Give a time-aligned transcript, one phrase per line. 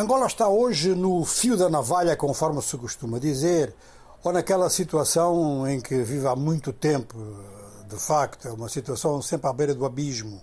[0.00, 3.74] Angola está hoje no fio da navalha, conforme se costuma dizer,
[4.24, 7.18] ou naquela situação em que vive há muito tempo,
[7.86, 10.42] de facto, é uma situação sempre à beira do abismo.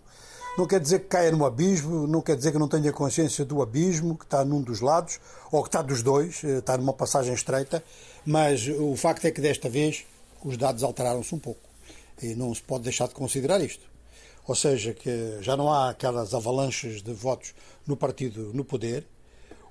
[0.59, 3.59] Não quer dizer que caia no abismo, não quer dizer que não tenha consciência do
[3.59, 5.19] abismo, que está num dos lados,
[5.51, 7.83] ou que está dos dois, eh, está numa passagem estreita,
[8.23, 10.05] mas o facto é que desta vez
[10.45, 11.61] os dados alteraram-se um pouco.
[12.21, 13.87] E não se pode deixar de considerar isto.
[14.47, 17.55] Ou seja, que já não há aquelas avalanches de votos
[17.87, 19.03] no partido no poder,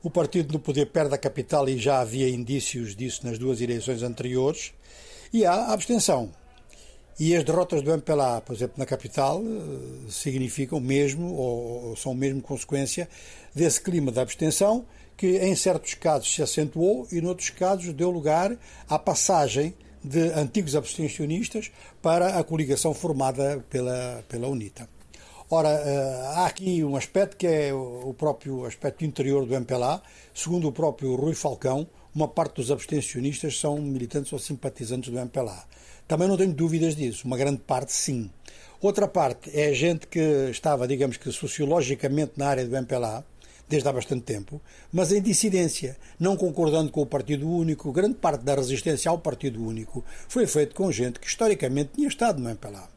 [0.07, 4.05] o partido no poder perde a capital e já havia indícios disso nas duas eleições
[4.05, 4.73] anteriores.
[5.33, 6.31] E há a abstenção.
[7.19, 12.41] E as derrotas do MPLA, por exemplo, na capital, eh, significam mesmo, ou são mesmo
[12.41, 13.09] consequência
[13.53, 18.57] desse clima de abstenção que, em certos casos, se acentuou e, noutros casos, deu lugar
[18.89, 24.89] à passagem de antigos abstencionistas para a coligação formada pela, pela UNITA.
[25.49, 30.03] Ora, eh, há aqui um aspecto que é o próprio aspecto interior do MPLA.
[30.35, 35.65] Segundo o próprio Rui Falcão, uma parte dos abstencionistas são militantes ou simpatizantes do MPLA.
[36.09, 38.29] Também não tenho dúvidas disso, uma grande parte sim.
[38.81, 40.19] Outra parte é gente que
[40.51, 43.25] estava, digamos que sociologicamente na área do MPLA,
[43.69, 44.61] desde há bastante tempo,
[44.93, 47.93] mas em dissidência, não concordando com o Partido Único.
[47.93, 52.43] Grande parte da resistência ao Partido Único foi feita com gente que historicamente tinha estado
[52.43, 52.96] no MPLA.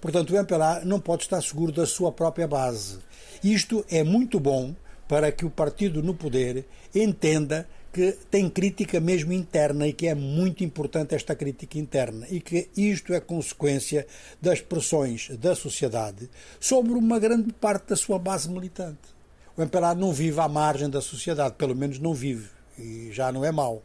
[0.00, 2.98] Portanto, o MPLA não pode estar seguro da sua própria base.
[3.42, 4.74] Isto é muito bom
[5.06, 10.14] para que o partido no poder entenda que tem crítica mesmo interna e que é
[10.14, 14.06] muito importante esta crítica interna e que isto é consequência
[14.40, 16.28] das pressões da sociedade
[16.60, 19.16] sobre uma grande parte da sua base militante.
[19.56, 23.44] O MPLA não vive à margem da sociedade, pelo menos não vive, e já não
[23.44, 23.82] é mau.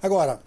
[0.00, 0.40] Agora,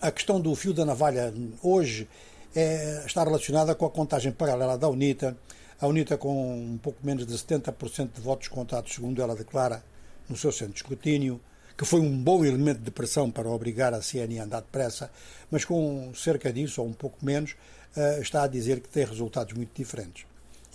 [0.00, 2.08] a questão do fio da navalha hoje
[2.54, 5.36] é, está relacionada com a contagem paralela da UNITA.
[5.80, 9.82] A UNITA, com um pouco menos de 70% de votos contados, segundo ela declara
[10.28, 11.40] no seu centro de escrutínio,
[11.76, 15.10] que foi um bom elemento de pressão para obrigar a CNI a andar depressa,
[15.50, 17.56] mas com cerca disso, ou um pouco menos,
[17.96, 20.26] eh, está a dizer que tem resultados muito diferentes.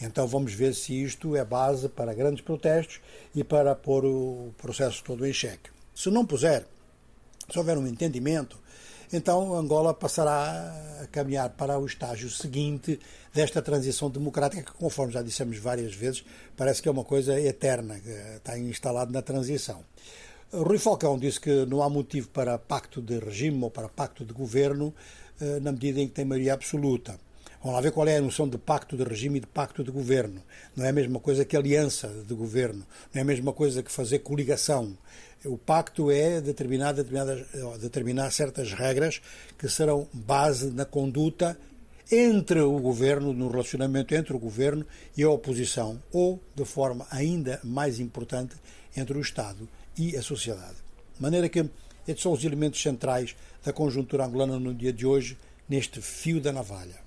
[0.02, 3.00] Então vamos ver se isto é base para grandes protestos
[3.34, 5.70] e para pôr o processo todo em xeque.
[5.94, 6.66] Se não puser,
[7.50, 8.60] se houver um entendimento,
[9.12, 13.00] então Angola passará a caminhar para o estágio seguinte
[13.34, 16.24] desta transição democrática, que, conforme já dissemos várias vezes,
[16.56, 18.00] parece que é uma coisa eterna,
[18.38, 19.84] está instalado na transição.
[20.52, 24.34] Rui Falcão disse que não há motivo para pacto de regime ou para pacto de
[24.34, 24.94] governo,
[25.42, 27.20] eh, na medida em que tem maioria absoluta.
[27.66, 29.90] Vamos lá ver qual é a noção de pacto de regime e de pacto de
[29.90, 30.40] governo.
[30.76, 33.92] Não é a mesma coisa que aliança de governo, não é a mesma coisa que
[33.92, 34.96] fazer coligação.
[35.44, 39.20] O pacto é determinar, determinar certas regras
[39.58, 41.58] que serão base na conduta
[42.12, 44.86] entre o governo, no relacionamento entre o governo
[45.18, 48.54] e a oposição, ou, de forma ainda mais importante,
[48.96, 49.68] entre o Estado
[49.98, 50.78] e a sociedade.
[51.16, 51.68] De maneira que
[52.08, 55.36] estes são os elementos centrais da conjuntura angolana no dia de hoje,
[55.68, 57.05] neste fio da navalha.